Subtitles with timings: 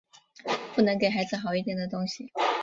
[0.75, 2.31] 不能给孩子好一点的东西